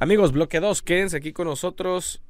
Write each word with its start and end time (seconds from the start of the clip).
Amigos, 0.00 0.30
bloque 0.30 0.60
2, 0.60 0.82
quédense 0.82 1.16
aquí 1.16 1.32
con 1.32 1.48
nosotros. 1.48 2.22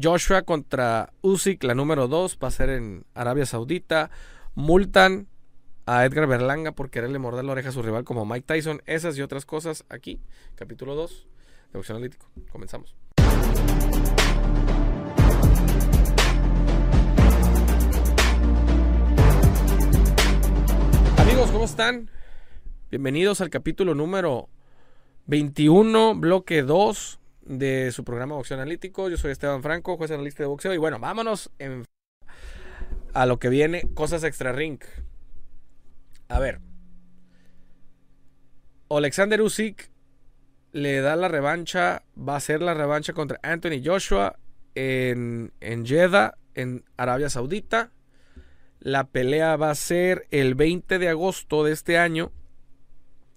Joshua 0.00 0.42
contra 0.42 1.12
Usyk, 1.20 1.64
la 1.64 1.74
número 1.74 2.06
2, 2.06 2.38
va 2.40 2.46
a 2.46 2.52
ser 2.52 2.70
en 2.70 3.04
Arabia 3.12 3.44
Saudita. 3.44 4.12
Multan 4.54 5.26
a 5.84 6.04
Edgar 6.04 6.28
Berlanga 6.28 6.70
por 6.70 6.90
quererle 6.90 7.18
morder 7.18 7.44
la 7.44 7.50
oreja 7.50 7.70
a 7.70 7.72
su 7.72 7.82
rival 7.82 8.04
como 8.04 8.24
Mike 8.24 8.46
Tyson. 8.46 8.82
Esas 8.86 9.18
y 9.18 9.22
otras 9.22 9.46
cosas 9.46 9.84
aquí, 9.88 10.20
capítulo 10.54 10.94
2 10.94 11.26
de 11.72 11.78
Boxeo 11.78 11.96
Analítico. 11.96 12.30
Comenzamos. 12.52 12.94
Amigos, 21.18 21.50
¿cómo 21.50 21.64
están? 21.64 22.08
Bienvenidos 22.92 23.40
al 23.40 23.50
capítulo 23.50 23.96
número 23.96 24.50
21, 25.26 26.16
bloque 26.16 26.62
2 26.62 27.18
de 27.42 27.92
su 27.92 28.04
programa 28.04 28.34
Boxeo 28.34 28.56
Analítico. 28.56 29.08
Yo 29.08 29.16
soy 29.16 29.32
Esteban 29.32 29.62
Franco, 29.62 29.96
juez 29.96 30.10
analista 30.10 30.42
de 30.42 30.48
boxeo. 30.48 30.74
Y 30.74 30.78
bueno, 30.78 30.98
vámonos 30.98 31.50
a 33.14 33.26
lo 33.26 33.38
que 33.38 33.48
viene, 33.48 33.88
cosas 33.94 34.24
extra 34.24 34.52
ring. 34.52 34.80
A 36.28 36.38
ver. 36.38 36.60
Alexander 38.90 39.40
Usyk 39.40 39.90
le 40.72 41.00
da 41.00 41.16
la 41.16 41.28
revancha, 41.28 42.02
va 42.16 42.36
a 42.36 42.40
ser 42.40 42.60
la 42.60 42.74
revancha 42.74 43.12
contra 43.12 43.40
Anthony 43.42 43.82
Joshua 43.84 44.38
en, 44.74 45.52
en 45.60 45.86
Jeddah, 45.86 46.36
en 46.54 46.84
Arabia 46.96 47.30
Saudita. 47.30 47.92
La 48.78 49.04
pelea 49.04 49.56
va 49.56 49.70
a 49.70 49.74
ser 49.74 50.26
el 50.30 50.54
20 50.54 50.98
de 50.98 51.08
agosto 51.08 51.64
de 51.64 51.72
este 51.72 51.98
año 51.98 52.32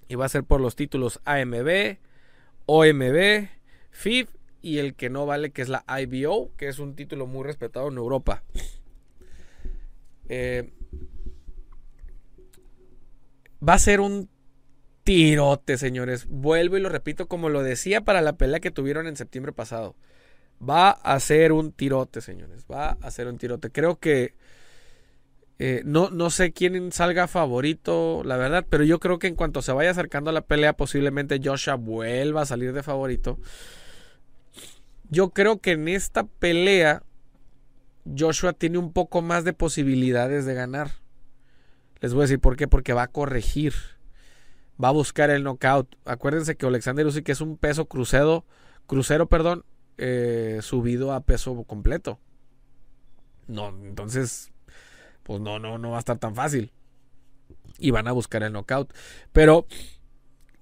y 0.07 0.15
va 0.15 0.25
a 0.25 0.29
ser 0.29 0.43
por 0.43 0.61
los 0.61 0.75
títulos 0.75 1.19
AMB, 1.25 1.97
OMB, 2.65 3.47
FIB 3.91 4.29
y 4.61 4.79
el 4.79 4.95
que 4.95 5.09
no 5.09 5.25
vale, 5.25 5.51
que 5.51 5.61
es 5.61 5.69
la 5.69 5.83
IBO, 5.87 6.51
que 6.57 6.67
es 6.67 6.79
un 6.79 6.95
título 6.95 7.27
muy 7.27 7.43
respetado 7.43 7.87
en 7.89 7.97
Europa. 7.97 8.43
Eh, 10.29 10.73
va 13.67 13.75
a 13.75 13.79
ser 13.79 14.01
un 14.01 14.29
tirote, 15.03 15.77
señores. 15.77 16.25
Vuelvo 16.27 16.75
y 16.77 16.81
lo 16.81 16.89
repito 16.89 17.29
como 17.29 17.47
lo 17.47 17.63
decía 17.63 18.01
para 18.01 18.21
la 18.21 18.37
pelea 18.37 18.59
que 18.59 18.71
tuvieron 18.71 19.07
en 19.07 19.15
septiembre 19.15 19.53
pasado. 19.53 19.95
Va 20.61 20.89
a 20.89 21.19
ser 21.19 21.53
un 21.53 21.71
tirote, 21.71 22.19
señores. 22.19 22.65
Va 22.69 22.97
a 23.01 23.11
ser 23.11 23.27
un 23.27 23.37
tirote. 23.37 23.71
Creo 23.71 23.99
que 23.99 24.35
eh, 25.59 25.81
no, 25.85 26.11
no 26.11 26.29
sé 26.29 26.51
quién 26.51 26.91
salga 26.91 27.27
favorito, 27.27 28.21
la 28.23 28.37
verdad, 28.37 28.65
pero 28.69 28.83
yo 28.83 28.99
creo 28.99 29.17
que 29.17 29.27
en 29.27 29.35
cuanto 29.35 29.61
se 29.63 29.71
vaya 29.71 29.89
acercando 29.89 30.29
a 30.29 30.33
la 30.33 30.41
pelea, 30.41 30.73
posiblemente 30.73 31.41
Joshua 31.43 31.75
vuelva 31.75 32.41
a 32.41 32.45
salir 32.45 32.73
de 32.73 32.83
favorito. 32.83 33.39
Yo 35.09 35.29
creo 35.29 35.59
que 35.59 35.71
en 35.71 35.87
esta 35.87 36.25
pelea 36.25 37.01
Joshua 38.17 38.53
tiene 38.53 38.77
un 38.77 38.93
poco 38.93 39.21
más 39.21 39.43
de 39.43 39.53
posibilidades 39.53 40.45
de 40.45 40.53
ganar. 40.53 40.91
Les 42.01 42.13
voy 42.13 42.21
a 42.21 42.23
decir 42.25 42.39
por 42.39 42.55
qué, 42.55 42.67
porque 42.67 42.93
va 42.93 43.03
a 43.03 43.07
corregir. 43.07 43.73
Va 44.81 44.89
a 44.89 44.91
buscar 44.91 45.31
el 45.31 45.43
knockout. 45.43 45.95
Acuérdense 46.05 46.55
que 46.55 46.67
Alexander 46.67 47.07
Usyk 47.07 47.27
es 47.29 47.41
un 47.41 47.57
peso 47.57 47.85
crucero, 47.85 48.45
crucero, 48.85 49.27
perdón, 49.27 49.65
eh, 49.97 50.59
subido 50.61 51.13
a 51.13 51.21
peso 51.21 51.63
completo. 51.63 52.19
No, 53.47 53.69
entonces 53.69 54.51
pues 55.27 55.41
no, 55.41 55.59
no, 55.59 55.77
no 55.77 55.89
va 55.89 55.97
a 55.97 55.99
estar 55.99 56.17
tan 56.17 56.35
fácil. 56.35 56.71
Y 57.77 57.91
van 57.91 58.07
a 58.07 58.13
buscar 58.13 58.43
el 58.43 58.53
knockout. 58.53 58.93
Pero 59.33 59.67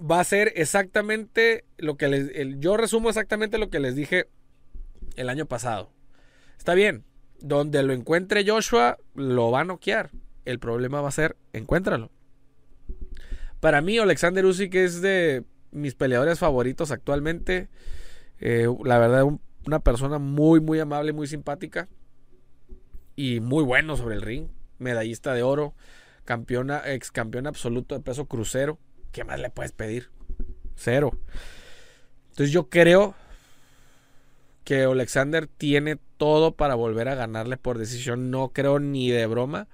va 0.02 0.20
a 0.20 0.24
ser 0.24 0.54
exactamente 0.56 1.66
lo 1.78 1.98
que 1.98 2.08
les. 2.08 2.32
yo 2.60 2.76
resumo 2.76 3.10
exactamente 3.10 3.60
lo 3.60 3.70
que 3.70 3.80
les 3.80 3.96
dije 3.96 4.28
el 5.18 5.30
año 5.30 5.46
pasado. 5.46 5.92
Está 6.58 6.74
bien. 6.74 7.06
Donde 7.40 7.84
lo 7.84 7.94
encuentre 7.94 8.44
Joshua, 8.44 8.98
lo 9.14 9.52
va 9.52 9.60
a 9.60 9.66
noquear. 9.66 10.10
El 10.46 10.58
problema 10.58 11.00
va 11.00 11.10
a 11.10 11.12
ser, 11.12 11.38
encuéntralo. 11.54 12.10
Para 13.60 13.82
mí, 13.82 14.00
Alexander 14.00 14.46
Usyk 14.46 14.74
es 14.74 15.00
de 15.02 15.44
mis 15.70 15.94
peleadores 15.94 16.40
favoritos 16.40 16.90
actualmente. 16.90 17.70
Eh, 18.40 18.68
la 18.84 18.98
verdad, 18.98 19.26
una 19.68 19.80
persona 19.80 20.18
muy, 20.18 20.60
muy 20.60 20.80
amable, 20.80 21.14
muy 21.14 21.28
simpática 21.28 21.88
y 23.16 23.40
muy 23.40 23.64
bueno 23.64 23.96
sobre 23.96 24.16
el 24.16 24.22
ring. 24.22 24.48
Medallista 24.80 25.34
de 25.34 25.44
oro, 25.44 25.74
campeona, 26.24 26.82
ex 26.86 27.12
campeón 27.12 27.48
absoluto 27.48 27.96
de 27.96 28.02
peso 28.02 28.26
crucero. 28.26 28.80
¿Qué 29.12 29.24
más 29.24 29.40
le 29.40 29.50
puedes 29.50 29.72
pedir? 29.72 30.10
Cero. 30.76 31.18
Entonces 32.30 32.52
yo 32.52 32.70
creo 32.70 33.16
que 34.64 34.84
Alexander 34.84 35.48
tiene 35.48 35.98
todo 36.18 36.56
para 36.56 36.76
volver 36.76 37.08
a 37.08 37.16
ganarle 37.16 37.58
por 37.58 37.78
decisión. 37.78 38.32
No 38.32 38.50
creo 38.50 38.80
ni 38.80 39.10
de 39.12 39.26
broma 39.28 39.68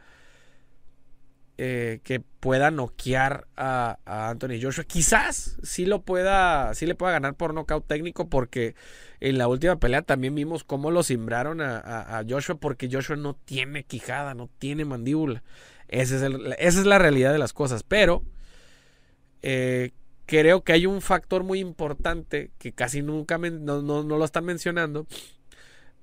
eh, 1.64 2.00
que 2.04 2.20
pueda 2.20 2.72
noquear 2.72 3.46
a, 3.56 4.00
Anthony 4.06 4.60
Joshua. 4.60 4.84
Quizás 4.84 5.60
sí 5.62 5.86
lo 5.86 6.02
pueda, 6.02 6.74
sí 6.74 6.88
le 6.88 6.96
pueda 6.96 7.12
ganar 7.12 7.36
por 7.36 7.54
nocaut 7.54 7.86
técnico 7.86 8.30
porque 8.30 8.74
en 9.20 9.38
la 9.38 9.48
última 9.48 9.80
pelea 9.80 10.02
también 10.02 10.34
vimos 10.34 10.64
cómo 10.64 10.90
lo 10.90 11.04
simbraron 11.04 11.62
a, 11.62 12.24
Joshua 12.28 12.56
porque 12.56 12.90
Joshua 12.92 13.16
no 13.16 13.36
tiene 13.36 13.84
quijada, 13.84 14.34
no 14.34 14.50
tiene 14.58 14.86
mandíbula. 14.86 15.44
es 15.88 16.12
esa 16.12 16.26
es 16.58 16.86
la 16.88 16.98
realidad 16.98 17.32
de 17.32 17.38
las 17.38 17.54
cosas. 17.54 17.84
Pero 17.84 18.24
eh, 19.44 19.92
creo 20.26 20.64
que 20.64 20.74
hay 20.74 20.88
un 20.88 21.00
factor 21.02 21.44
muy 21.44 21.60
importante 21.60 22.50
que 22.58 22.72
casi 22.72 23.04
nunca 23.04 23.38
no, 23.38 24.02
lo 24.02 24.26
están 24.26 24.46
mencionando. 24.46 25.06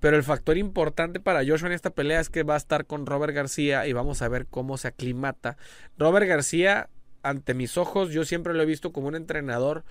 Pero 0.00 0.16
el 0.16 0.22
factor 0.22 0.56
importante 0.56 1.20
para 1.20 1.44
Joshua 1.44 1.68
en 1.68 1.74
esta 1.74 1.90
pelea 1.90 2.20
es 2.20 2.30
que 2.30 2.44
va 2.44 2.54
a 2.54 2.58
estar 2.58 2.86
con 2.86 3.06
Robert 3.06 3.34
García 3.34 3.86
y 3.86 3.92
vamos 3.92 4.22
a 4.22 4.28
ver 4.28 4.46
cómo 4.46 4.76
se 4.76 4.88
aclimata. 4.88 5.56
Robert 5.98 6.26
García, 6.26 6.88
ante 7.22 7.54
mis 7.54 7.76
ojos, 7.76 8.10
yo 8.10 8.24
siempre 8.24 8.54
lo 8.54 8.62
he 8.62 8.66
visto 8.66 8.92
como 8.92 9.08
un 9.08 9.16
entrenador 9.16 9.84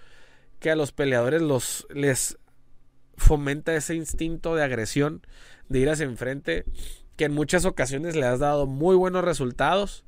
que 0.60 0.72
a 0.72 0.76
los 0.76 0.92
peleadores 0.92 1.42
los, 1.42 1.88
les 1.94 2.38
fomenta 3.18 3.76
ese 3.76 3.96
instinto 3.96 4.56
de 4.56 4.64
agresión, 4.64 5.22
de 5.70 5.80
ir 5.80 5.90
hacia 5.90 6.06
enfrente, 6.06 6.64
que 7.16 7.26
en 7.26 7.34
muchas 7.34 7.66
ocasiones 7.66 8.16
le 8.16 8.26
has 8.26 8.40
dado 8.40 8.66
muy 8.66 8.96
buenos 8.96 9.24
resultados 9.24 10.06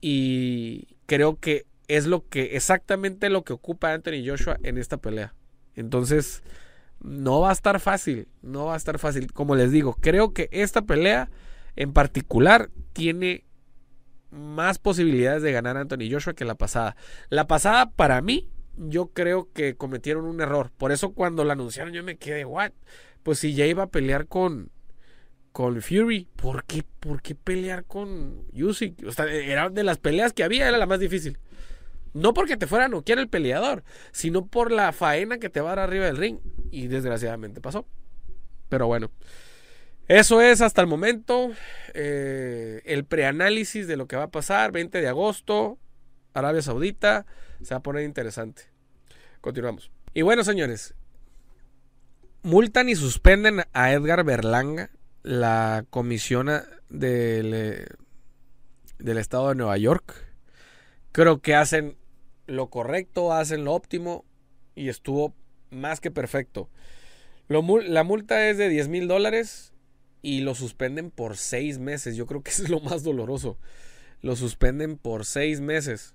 y 0.00 0.96
creo 1.06 1.38
que 1.38 1.66
es 1.88 2.06
lo 2.06 2.28
que 2.28 2.56
exactamente 2.56 3.30
lo 3.30 3.42
que 3.42 3.52
ocupa 3.52 3.92
Anthony 3.92 4.24
Joshua 4.24 4.58
en 4.62 4.78
esta 4.78 4.98
pelea. 4.98 5.34
Entonces, 5.74 6.42
no 7.00 7.40
va 7.40 7.50
a 7.50 7.52
estar 7.52 7.80
fácil, 7.80 8.28
no 8.42 8.66
va 8.66 8.74
a 8.74 8.76
estar 8.76 8.98
fácil. 8.98 9.32
Como 9.32 9.56
les 9.56 9.70
digo, 9.72 9.96
creo 10.00 10.32
que 10.32 10.48
esta 10.52 10.82
pelea 10.82 11.30
en 11.76 11.92
particular 11.92 12.70
tiene 12.92 13.44
más 14.30 14.78
posibilidades 14.78 15.42
de 15.42 15.52
ganar 15.52 15.76
Anthony 15.76 16.10
Joshua 16.10 16.34
que 16.34 16.44
la 16.44 16.54
pasada. 16.54 16.96
La 17.28 17.46
pasada 17.46 17.90
para 17.90 18.20
mí 18.20 18.48
yo 18.76 19.08
creo 19.08 19.48
que 19.52 19.76
cometieron 19.76 20.24
un 20.24 20.40
error. 20.40 20.70
Por 20.76 20.92
eso 20.92 21.12
cuando 21.12 21.44
la 21.44 21.54
anunciaron 21.54 21.92
yo 21.92 22.02
me 22.02 22.16
quedé, 22.16 22.44
what? 22.44 22.72
Pues 23.22 23.38
si 23.38 23.54
ya 23.54 23.66
iba 23.66 23.84
a 23.84 23.90
pelear 23.90 24.26
con, 24.26 24.70
con 25.52 25.80
Fury, 25.82 26.28
¿por 26.36 26.64
qué, 26.64 26.84
¿por 27.00 27.22
qué 27.22 27.34
pelear 27.34 27.84
con 27.84 28.44
Usyk? 28.52 29.06
O 29.06 29.12
sea, 29.12 29.26
era 29.26 29.68
de 29.68 29.84
las 29.84 29.98
peleas 29.98 30.32
que 30.32 30.44
había, 30.44 30.68
era 30.68 30.78
la 30.78 30.86
más 30.86 31.00
difícil. 31.00 31.38
No 32.12 32.34
porque 32.34 32.56
te 32.56 32.66
fuera 32.66 32.86
a 32.86 32.88
noquear 32.88 33.18
el 33.18 33.28
peleador, 33.28 33.84
sino 34.12 34.46
por 34.46 34.72
la 34.72 34.92
faena 34.92 35.38
que 35.38 35.50
te 35.50 35.60
va 35.60 35.72
a 35.72 35.76
dar 35.76 35.88
arriba 35.88 36.06
del 36.06 36.16
ring. 36.16 36.38
Y 36.70 36.88
desgraciadamente 36.88 37.60
pasó. 37.60 37.86
Pero 38.68 38.86
bueno. 38.86 39.10
Eso 40.08 40.40
es 40.40 40.60
hasta 40.60 40.80
el 40.80 40.88
momento 40.88 41.52
eh, 41.94 42.82
el 42.84 43.04
preanálisis 43.04 43.86
de 43.86 43.96
lo 43.96 44.08
que 44.08 44.16
va 44.16 44.24
a 44.24 44.30
pasar. 44.30 44.72
20 44.72 45.00
de 45.00 45.06
agosto, 45.06 45.78
Arabia 46.34 46.62
Saudita. 46.62 47.26
Se 47.62 47.74
va 47.74 47.78
a 47.78 47.82
poner 47.82 48.02
interesante. 48.02 48.64
Continuamos. 49.40 49.92
Y 50.12 50.22
bueno, 50.22 50.42
señores. 50.42 50.94
Multan 52.42 52.88
y 52.88 52.96
suspenden 52.96 53.62
a 53.72 53.92
Edgar 53.92 54.24
Berlanga, 54.24 54.90
la 55.22 55.84
comisión 55.90 56.48
del, 56.88 57.54
eh, 57.54 57.86
del 58.98 59.18
estado 59.18 59.50
de 59.50 59.54
Nueva 59.54 59.76
York. 59.76 60.29
Creo 61.12 61.40
que 61.40 61.54
hacen 61.54 61.96
lo 62.46 62.70
correcto, 62.70 63.32
hacen 63.32 63.64
lo 63.64 63.74
óptimo 63.74 64.24
y 64.74 64.88
estuvo 64.88 65.34
más 65.70 66.00
que 66.00 66.10
perfecto. 66.10 66.68
la 67.48 68.04
multa 68.04 68.48
es 68.48 68.58
de 68.58 68.68
10 68.68 68.88
mil 68.88 69.08
dólares 69.08 69.72
y 70.22 70.40
lo 70.40 70.54
suspenden 70.54 71.10
por 71.10 71.36
seis 71.36 71.78
meses. 71.78 72.16
Yo 72.16 72.26
creo 72.26 72.42
que 72.42 72.50
es 72.50 72.68
lo 72.68 72.80
más 72.80 73.02
doloroso. 73.02 73.58
Lo 74.22 74.36
suspenden 74.36 74.96
por 74.98 75.24
seis 75.24 75.60
meses. 75.60 76.14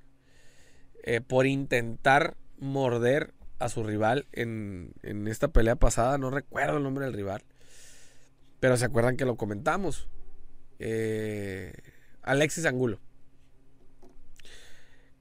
Eh, 1.03 1.21
por 1.21 1.45
intentar 1.45 2.36
morder 2.57 3.33
a 3.59 3.69
su 3.69 3.83
rival 3.83 4.27
en, 4.31 4.94
esta 5.27 5.50
pelea 5.50 5.75
pasada. 5.75 6.18
No 6.18 6.30
recuerdo 6.30 6.77
el 6.77 6.83
nombre 6.83 7.06
del 7.06 7.13
rival. 7.13 7.44
Pero 8.59 8.77
se 8.77 8.86
acuerdan 8.86 9.18
que 9.18 9.25
lo 9.25 9.36
comentamos. 9.36 10.07
Eh, 10.80 11.74
Alexis 12.21 12.65
Angulo. 12.65 13.00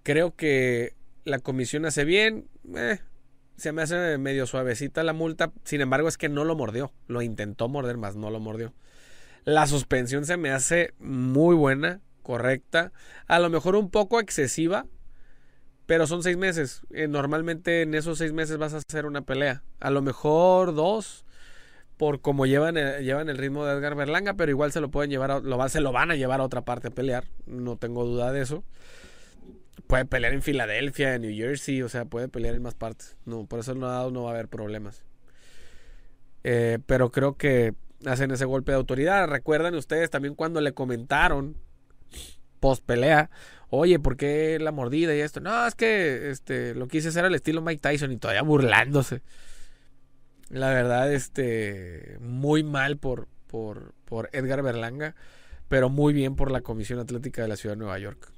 Creo 0.04 0.36
que 0.36 0.94
la 1.24 1.40
comisión 1.40 1.86
hace 1.86 2.04
bien. 2.04 2.48
Eh, 2.76 2.98
se 3.56 3.72
me 3.72 3.82
hace 3.82 4.18
medio 4.18 4.46
suavecita 4.46 5.02
la 5.02 5.14
multa. 5.14 5.50
Sin 5.64 5.80
embargo, 5.80 6.06
es 6.06 6.18
que 6.18 6.28
no 6.28 6.44
lo 6.44 6.54
mordió. 6.54 6.92
Lo 7.08 7.22
intentó 7.22 7.68
morder 7.68 7.96
más, 7.96 8.14
no 8.14 8.30
lo 8.30 8.38
mordió. 8.38 8.74
La 9.44 9.66
suspensión 9.66 10.26
se 10.26 10.36
me 10.36 10.50
hace 10.50 10.92
muy 10.98 11.56
buena, 11.56 12.00
correcta. 12.22 12.92
A 13.26 13.38
lo 13.38 13.48
mejor 13.48 13.76
un 13.76 13.90
poco 13.90 14.20
excesiva, 14.20 14.86
pero 15.86 16.06
son 16.06 16.22
seis 16.22 16.36
meses. 16.36 16.82
Eh, 16.90 17.08
normalmente 17.08 17.82
en 17.82 17.94
esos 17.94 18.18
seis 18.18 18.32
meses 18.32 18.58
vas 18.58 18.74
a 18.74 18.78
hacer 18.78 19.06
una 19.06 19.22
pelea. 19.22 19.62
A 19.80 19.90
lo 19.90 20.02
mejor 20.02 20.74
dos, 20.74 21.24
por 21.96 22.20
como 22.20 22.44
llevan, 22.44 22.76
el, 22.76 23.04
llevan 23.04 23.30
el 23.30 23.38
ritmo 23.38 23.64
de 23.64 23.74
Edgar 23.74 23.94
Berlanga, 23.94 24.34
pero 24.34 24.50
igual 24.50 24.70
se 24.70 24.80
lo 24.82 24.90
pueden 24.90 25.10
llevar, 25.10 25.42
lo, 25.42 25.68
se 25.70 25.80
lo 25.80 25.92
van 25.92 26.10
a 26.10 26.16
llevar 26.16 26.40
a 26.40 26.44
otra 26.44 26.62
parte 26.62 26.88
a 26.88 26.90
pelear. 26.90 27.24
No 27.46 27.76
tengo 27.78 28.04
duda 28.04 28.32
de 28.32 28.42
eso. 28.42 28.64
Puede 29.86 30.04
pelear 30.04 30.32
en 30.32 30.42
Filadelfia, 30.42 31.14
en 31.14 31.22
New 31.22 31.34
Jersey, 31.34 31.82
o 31.82 31.88
sea, 31.88 32.04
puede 32.04 32.28
pelear 32.28 32.54
en 32.54 32.62
más 32.62 32.74
partes. 32.74 33.16
No, 33.24 33.46
por 33.46 33.60
eso 33.60 33.74
no, 33.74 34.10
no 34.10 34.22
va 34.22 34.30
a 34.30 34.34
haber 34.34 34.48
problemas. 34.48 35.04
Eh, 36.44 36.78
pero 36.86 37.10
creo 37.10 37.36
que 37.36 37.74
hacen 38.06 38.30
ese 38.30 38.44
golpe 38.44 38.72
de 38.72 38.76
autoridad. 38.76 39.28
Recuerdan 39.28 39.74
ustedes 39.74 40.10
también 40.10 40.34
cuando 40.34 40.60
le 40.60 40.72
comentaron 40.72 41.56
post 42.60 42.84
pelea, 42.84 43.30
oye, 43.68 43.98
¿por 43.98 44.16
qué 44.16 44.58
la 44.58 44.72
mordida 44.72 45.14
y 45.14 45.20
esto? 45.20 45.40
No, 45.40 45.66
es 45.66 45.74
que 45.74 46.30
este, 46.30 46.74
lo 46.74 46.88
quise 46.88 47.08
hacer 47.08 47.24
al 47.24 47.34
estilo 47.34 47.60
Mike 47.60 47.80
Tyson 47.80 48.12
y 48.12 48.16
todavía 48.16 48.42
burlándose. 48.42 49.22
La 50.48 50.68
verdad, 50.68 51.12
este, 51.12 52.16
muy 52.20 52.62
mal 52.62 52.96
por, 52.96 53.28
por, 53.46 53.94
por 54.04 54.30
Edgar 54.32 54.62
Berlanga, 54.62 55.14
pero 55.68 55.88
muy 55.88 56.12
bien 56.12 56.36
por 56.36 56.50
la 56.50 56.60
Comisión 56.60 57.00
Atlética 57.00 57.42
de 57.42 57.48
la 57.48 57.56
Ciudad 57.56 57.74
de 57.74 57.80
Nueva 57.80 57.98
York. 57.98 58.32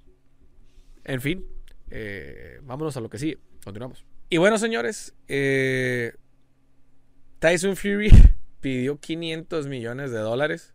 En 1.07 1.21
fin, 1.21 1.47
eh, 1.91 2.59
vámonos 2.65 2.97
a 2.97 3.01
lo 3.01 3.09
que 3.09 3.19
sigue. 3.19 3.39
Continuamos. 3.63 4.05
Y 4.29 4.39
bueno, 4.39 4.59
señores, 4.59 5.15
eh, 5.29 6.15
Tyson 7.39 7.77
Fury 7.77 8.11
pidió 8.61 8.99
500 8.99 9.69
millones 9.69 10.11
de 10.11 10.19
dólares 10.19 10.75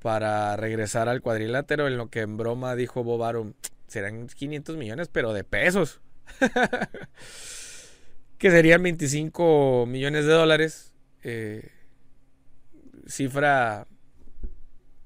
para 0.00 0.56
regresar 0.56 1.10
al 1.10 1.20
cuadrilátero, 1.20 1.88
en 1.88 1.98
lo 1.98 2.08
que 2.08 2.20
en 2.20 2.38
broma 2.38 2.74
dijo 2.74 3.04
Bob 3.04 3.22
Arum, 3.22 3.52
serán 3.86 4.28
500 4.28 4.78
millones, 4.78 5.08
pero 5.08 5.34
de 5.34 5.44
pesos. 5.44 6.00
que 8.38 8.50
serían 8.50 8.82
25 8.82 9.84
millones 9.86 10.24
de 10.24 10.32
dólares. 10.32 10.94
Eh, 11.22 11.70
cifra 13.06 13.86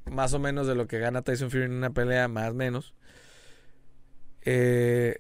más 0.04 0.32
o 0.32 0.38
menos 0.38 0.68
de 0.68 0.76
lo 0.76 0.86
que 0.86 1.00
gana 1.00 1.22
Tyson 1.22 1.50
Fury 1.50 1.64
en 1.64 1.72
una 1.72 1.90
pelea, 1.90 2.28
más 2.28 2.50
o 2.50 2.54
menos. 2.54 2.94
Eh, 4.44 5.18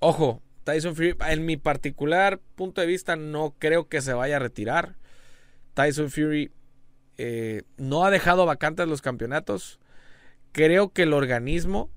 ojo, 0.00 0.42
Tyson 0.64 0.94
Fury, 0.94 1.16
en 1.28 1.44
mi 1.44 1.56
particular 1.56 2.40
punto 2.54 2.80
de 2.80 2.86
vista, 2.86 3.16
no 3.16 3.54
creo 3.58 3.88
que 3.88 4.00
se 4.00 4.12
vaya 4.12 4.36
a 4.36 4.40
retirar. 4.40 4.96
Tyson 5.74 6.10
Fury 6.10 6.52
eh, 7.18 7.62
no 7.76 8.04
ha 8.04 8.10
dejado 8.10 8.46
vacantes 8.46 8.86
los 8.86 9.02
campeonatos. 9.02 9.80
Creo 10.52 10.90
que 10.90 11.02
el 11.02 11.12
organismo, 11.12 11.90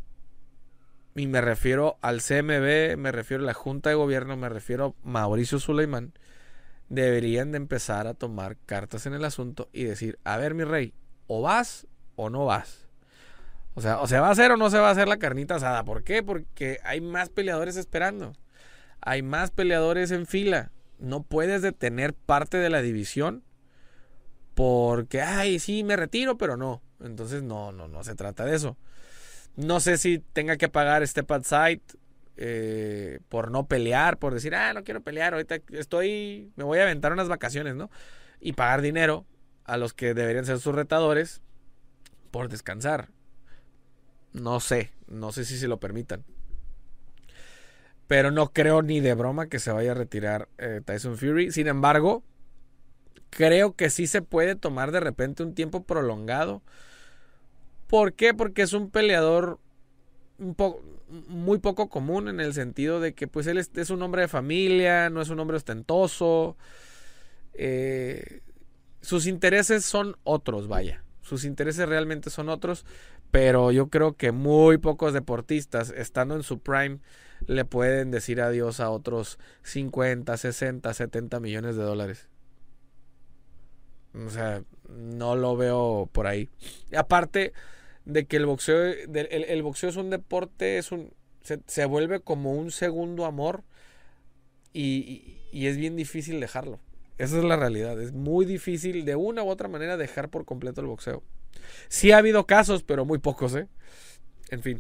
y 1.16 1.28
me 1.28 1.42
refiero 1.42 1.98
al 2.02 2.22
CMB, 2.22 2.98
me 2.98 3.12
refiero 3.12 3.44
a 3.44 3.48
la 3.48 3.54
Junta 3.54 3.90
de 3.90 3.96
Gobierno, 3.96 4.38
me 4.38 4.50
refiero 4.50 4.96
a 5.04 5.08
Mauricio 5.08 5.60
Suleiman, 5.60 6.14
deberían 6.90 7.52
de 7.52 7.58
empezar 7.58 8.08
a 8.08 8.14
tomar 8.14 8.58
cartas 8.66 9.06
en 9.06 9.14
el 9.14 9.26
asunto 9.26 9.70
y 9.74 9.84
decir, 9.84 10.20
a 10.24 10.38
ver 10.38 10.54
mi 10.54 10.64
rey, 10.64 10.94
o 11.28 11.42
vas 11.42 11.88
o 12.16 12.30
no 12.30 12.46
vas. 12.46 12.85
O 13.76 13.82
sea, 13.82 14.00
o 14.00 14.08
se 14.08 14.20
va 14.20 14.30
a 14.30 14.32
hacer 14.32 14.52
o 14.52 14.58
no 14.58 14.70
se 14.70 14.80
va 14.80 14.88
a 14.88 14.92
hacer 14.92 15.08
la 15.08 15.18
carnita 15.18 15.56
asada. 15.56 15.84
¿Por 15.84 16.04
qué? 16.04 16.24
Porque 16.24 16.80
hay 16.84 17.02
más 17.02 17.30
peleadores 17.30 17.76
esperando. 17.76 18.34
Hay 19.02 19.22
más 19.22 19.52
peleadores 19.52 20.12
en 20.12 20.26
fila. 20.26 20.72
No 20.98 21.24
puedes 21.24 21.62
detener 21.62 22.14
parte 22.14 22.58
de 22.58 22.70
la 22.70 22.82
división 22.82 23.44
porque, 24.54 25.22
ay, 25.22 25.60
sí, 25.60 25.84
me 25.84 25.98
retiro, 25.98 26.38
pero 26.38 26.56
no. 26.56 26.82
Entonces, 27.02 27.44
no, 27.44 27.74
no, 27.74 27.90
no 27.90 28.04
se 28.06 28.16
trata 28.16 28.46
de 28.46 28.56
eso. 28.56 28.78
No 29.58 29.82
sé 29.82 29.98
si 29.98 30.20
tenga 30.20 30.56
que 30.56 30.70
pagar 30.70 31.06
Step 31.06 31.30
Outside 31.30 31.82
eh, 32.38 33.20
por 33.28 33.52
no 33.52 33.68
pelear, 33.68 34.18
por 34.18 34.34
decir, 34.34 34.56
ah, 34.56 34.74
no 34.74 34.84
quiero 34.84 35.02
pelear, 35.02 35.34
ahorita 35.34 35.58
estoy, 35.72 36.52
me 36.56 36.64
voy 36.64 36.80
a 36.80 36.84
aventar 36.84 37.14
unas 37.14 37.30
vacaciones, 37.30 37.76
¿no? 37.76 37.90
Y 38.40 38.54
pagar 38.54 38.82
dinero 38.82 39.26
a 39.64 39.78
los 39.78 39.94
que 39.94 40.14
deberían 40.14 40.46
ser 40.46 40.60
sus 40.60 40.76
retadores 40.76 41.42
por 42.32 42.50
descansar. 42.50 43.10
No 44.36 44.60
sé, 44.60 44.92
no 45.08 45.32
sé 45.32 45.46
si 45.46 45.58
se 45.58 45.70
lo 45.70 45.80
permitan. 45.80 46.26
Pero 48.08 48.32
no 48.32 48.52
creo 48.52 48.82
ni 48.82 49.00
de 49.00 49.14
broma 49.14 49.48
que 49.48 49.60
se 49.60 49.72
vaya 49.72 49.92
a 49.92 49.96
retirar 49.96 50.50
eh, 50.58 50.82
Tyson 50.84 51.18
Fury. 51.18 51.54
Sin 51.54 51.68
embargo, 51.68 52.22
creo 53.30 53.76
que 53.76 53.90
sí 53.90 54.08
se 54.08 54.22
puede 54.22 54.56
tomar 54.56 54.92
de 54.92 55.00
repente 55.00 55.42
un 55.42 55.56
tiempo 55.56 55.84
prolongado. 55.86 56.62
¿Por 57.88 58.14
qué? 58.14 58.34
Porque 58.34 58.64
es 58.64 58.74
un 58.74 58.92
peleador 58.92 59.58
muy 61.08 61.60
poco 61.60 61.88
común 61.88 62.28
en 62.28 62.42
el 62.42 62.54
sentido 62.54 63.00
de 63.00 63.14
que 63.14 63.28
pues 63.28 63.48
él 63.48 63.58
es, 63.58 63.90
un 63.90 64.02
hombre 64.02 64.24
de 64.24 64.28
familia, 64.28 65.10
no 65.10 65.22
es 65.22 65.30
un 65.30 65.40
hombre 65.40 65.56
ostentoso. 65.56 66.58
Eh, 67.54 68.42
sus 69.00 69.28
intereses 69.28 69.86
son 69.86 70.18
otros, 70.26 70.68
vaya. 70.68 71.06
Sus 71.22 71.44
intereses 71.44 71.90
realmente 71.90 72.30
son 72.30 72.50
otros, 72.50 72.86
pero 73.36 73.74
yo 73.74 73.90
creo 73.90 74.16
que 74.16 74.32
muy 74.32 74.78
pocos 74.78 75.12
deportistas, 75.12 75.90
estando 75.90 76.38
en 76.38 76.44
su 76.44 76.60
prime, 76.60 77.00
le 77.48 77.66
pueden 77.66 78.10
decir 78.10 78.40
adiós 78.40 78.80
a 78.80 78.90
otros 78.90 79.40
50, 79.64 80.38
60, 80.38 80.94
70 80.94 81.42
millones 81.42 81.76
de 81.76 81.84
dólares. 81.84 82.30
O 84.14 84.30
sea, 84.30 84.64
no 84.88 85.36
lo 85.36 85.58
veo 85.58 86.10
por 86.14 86.28
ahí. 86.28 86.50
aparte 86.96 87.52
de 88.06 88.26
que 88.26 88.38
el 88.38 88.46
boxeo, 88.46 88.78
el, 88.86 89.64
boxeo 89.64 89.90
es 89.90 89.98
un 89.98 90.12
deporte, 90.12 90.78
es 90.78 90.94
un, 90.94 91.14
se, 91.42 91.86
vuelve 91.88 92.22
como 92.22 92.54
un 92.54 92.72
segundo 92.72 93.26
amor 93.26 93.66
y, 94.72 95.42
es 95.52 95.76
bien 95.76 95.98
difícil 95.98 96.40
dejarlo. 96.40 96.80
Esa 97.18 97.40
es 97.40 97.44
la 97.44 97.58
realidad. 97.58 98.02
Es 98.02 98.14
muy 98.14 98.46
difícil 98.46 99.04
de 99.04 99.18
una 99.18 99.44
u 99.44 99.50
otra 99.50 99.68
manera 99.68 99.98
dejar 99.98 100.30
por 100.30 100.46
completo 100.46 100.80
el 100.80 100.88
boxeo. 100.88 101.22
Sí 101.88 102.12
ha 102.12 102.18
habido 102.18 102.46
casos, 102.46 102.84
pero 102.84 103.06
muy 103.06 103.20
pocos, 103.20 103.56
¿eh? 103.56 103.68
En 104.50 104.62
fin, 104.62 104.80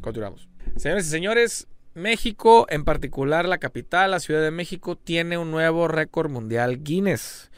continuamos. 0.00 0.48
Señores 0.76 1.06
y 1.06 1.10
señores, 1.10 1.68
México, 1.94 2.66
en 2.70 2.84
particular 2.84 3.46
la 3.46 3.58
capital, 3.58 4.12
la 4.12 4.20
Ciudad 4.20 4.42
de 4.42 4.50
México, 4.50 4.96
tiene 4.96 5.38
un 5.38 5.50
nuevo 5.50 5.88
récord 5.88 6.30
mundial 6.30 6.82
Guinness. 6.82 7.50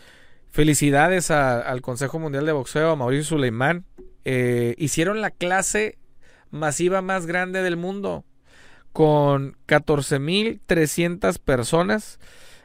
Felicidades 0.51 1.31
al 1.31 1.81
Consejo 1.81 2.19
Mundial 2.19 2.47
de 2.47 2.53
Boxeo, 2.53 2.91
a 2.91 2.97
Mauricio 2.97 3.25
Suleimán. 3.25 3.85
Eh, 4.25 4.75
hicieron 4.79 5.21
la 5.21 5.31
clase 5.31 5.99
masiva 6.51 7.03
más 7.03 7.27
grande 7.27 7.63
del 7.63 7.77
mundo, 7.77 8.25
con 8.93 9.57
14.300 9.67 11.39
personas 11.39 12.21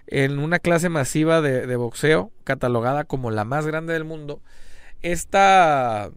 en 0.06 0.40
una 0.40 0.60
clase 0.60 0.90
masiva 0.90 1.42
de, 1.42 1.76
boxeo, 1.76 2.32
catalogada 2.44 3.04
como 3.04 3.32
la 3.32 3.44
más 3.44 3.66
grande 3.66 3.94
del 3.94 4.06
mundo. 4.06 4.42
Esta, 5.02 6.12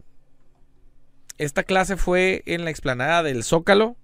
esta 1.37 1.63
clase 1.63 1.97
fue 1.97 2.43
en 2.45 2.65
la 2.65 2.71
explanada 2.71 3.23
del 3.23 3.43
Zócalo 3.43 3.95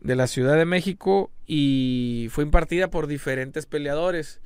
de 0.00 0.14
la 0.16 0.26
Ciudad 0.26 0.56
de 0.56 0.64
México 0.64 1.30
y 1.46 2.28
fue 2.30 2.44
impartida 2.44 2.88
por 2.90 3.06
diferentes 3.06 3.66
peleadores 3.66 4.40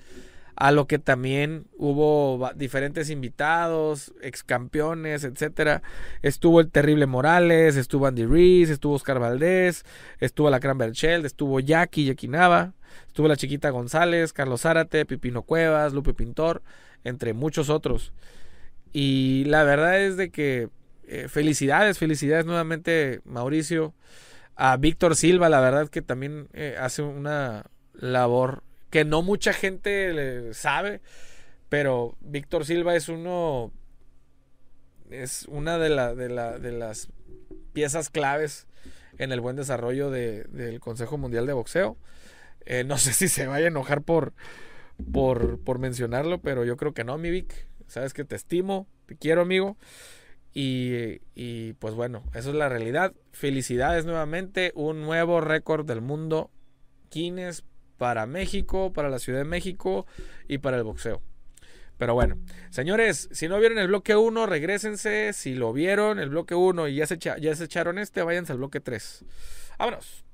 a 0.54 0.70
lo 0.70 0.86
que 0.86 0.98
también 0.98 1.66
hubo 1.76 2.50
diferentes 2.54 3.10
invitados, 3.10 4.12
ex 4.22 4.44
campeones, 4.44 5.24
etcétera. 5.24 5.82
Estuvo 6.20 6.60
el 6.60 6.70
terrible 6.70 7.06
Morales, 7.06 7.76
estuvo 7.76 8.06
Andy 8.06 8.26
Reese, 8.26 8.74
estuvo 8.74 8.94
Oscar 8.94 9.18
Valdés, 9.18 9.84
estuvo 10.20 10.50
la 10.50 10.58
Berchel, 10.58 11.24
estuvo 11.24 11.58
Jackie 11.60 12.04
Yaquinaba, 12.04 12.74
estuvo 13.06 13.28
la 13.28 13.36
chiquita 13.36 13.70
González, 13.70 14.32
Carlos 14.32 14.62
Zárate, 14.62 15.06
Pipino 15.06 15.42
Cuevas, 15.42 15.94
Lupe 15.94 16.14
Pintor, 16.14 16.62
entre 17.02 17.32
muchos 17.32 17.70
otros. 17.70 18.12
Y 18.92 19.44
la 19.44 19.64
verdad 19.64 20.00
es 20.00 20.16
de 20.16 20.30
que 20.30 20.68
eh, 21.06 21.28
felicidades, 21.28 21.98
felicidades 21.98 22.46
nuevamente 22.46 23.20
Mauricio, 23.24 23.94
a 24.54 24.76
Víctor 24.76 25.16
Silva, 25.16 25.48
la 25.48 25.60
verdad 25.60 25.88
que 25.88 26.02
también 26.02 26.48
eh, 26.52 26.76
hace 26.78 27.02
una 27.02 27.66
labor 27.94 28.62
que 28.90 29.04
no 29.04 29.22
mucha 29.22 29.52
gente 29.52 30.52
sabe, 30.52 31.00
pero 31.68 32.16
Víctor 32.20 32.66
Silva 32.66 32.94
es 32.94 33.08
uno, 33.08 33.72
es 35.10 35.46
una 35.48 35.78
de, 35.78 35.88
de, 36.14 36.72
las 36.72 37.08
piezas 37.72 38.10
claves 38.10 38.66
en 39.16 39.32
el 39.32 39.40
buen 39.40 39.56
desarrollo 39.56 40.10
del 40.10 40.80
Consejo 40.80 41.16
Mundial 41.16 41.46
de 41.46 41.54
Boxeo. 41.54 41.96
Eh, 42.66 42.84
no 42.84 42.98
sé 42.98 43.14
si 43.14 43.28
se 43.28 43.46
vaya 43.46 43.64
a 43.64 43.68
enojar 43.68 44.02
por, 44.02 44.34
por, 45.12 45.58
por, 45.60 45.78
mencionarlo, 45.78 46.42
pero 46.42 46.64
yo 46.64 46.76
creo 46.76 46.92
que 46.92 47.04
no, 47.04 47.16
mi 47.16 47.30
Vic. 47.30 47.66
Sabes 47.92 48.14
que 48.14 48.24
te 48.24 48.36
estimo, 48.36 48.86
te 49.04 49.16
quiero, 49.16 49.42
amigo. 49.42 49.76
Y, 50.54 51.20
y 51.34 51.74
pues 51.74 51.94
bueno, 51.94 52.22
eso 52.32 52.48
es 52.48 52.54
la 52.54 52.70
realidad. 52.70 53.12
Felicidades 53.32 54.06
nuevamente, 54.06 54.72
un 54.74 55.02
nuevo 55.02 55.42
récord 55.42 55.84
del 55.84 56.00
mundo 56.00 56.50
Guinness 57.10 57.64
para 57.98 58.24
México, 58.24 58.94
para 58.94 59.10
la 59.10 59.18
Ciudad 59.18 59.40
de 59.40 59.44
México 59.44 60.06
y 60.48 60.56
para 60.56 60.78
el 60.78 60.84
boxeo. 60.84 61.20
Pero 61.98 62.14
bueno, 62.14 62.38
señores, 62.70 63.28
si 63.30 63.46
no 63.46 63.58
vieron 63.58 63.76
el 63.78 63.88
bloque 63.88 64.16
1, 64.16 64.46
regresense. 64.46 65.34
Si 65.34 65.54
lo 65.54 65.74
vieron, 65.74 66.18
el 66.18 66.30
bloque 66.30 66.54
1 66.54 66.88
y 66.88 66.94
ya 66.94 67.06
se, 67.06 67.18
ya 67.18 67.54
se 67.54 67.64
echaron 67.64 67.98
este, 67.98 68.22
váyanse 68.22 68.52
al 68.52 68.58
bloque 68.58 68.80
3. 68.80 69.26
Vámonos. 69.78 70.24